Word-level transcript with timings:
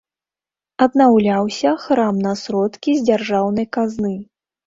Аднаўляўся 0.85 1.73
храм 1.83 2.15
на 2.27 2.33
сродкі 2.43 2.91
з 3.01 3.05
дзяржаўнай 3.09 3.67
казны. 3.77 4.13